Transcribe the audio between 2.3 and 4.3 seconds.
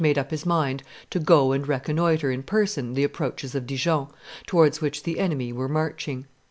in person the approaches of Dijon,